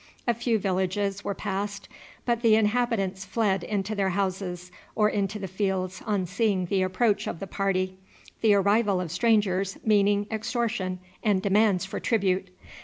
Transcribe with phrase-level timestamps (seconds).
[0.27, 1.87] A few villages were passed,
[2.25, 7.27] but the inhabitants fled into their houses or into the fields on seeing the approach
[7.27, 7.97] of the party,
[8.41, 12.47] the arrival of strangers meaning extortion and demands for tribute.